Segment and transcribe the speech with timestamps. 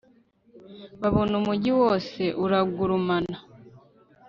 [1.01, 3.37] babona umugi wose uragurumana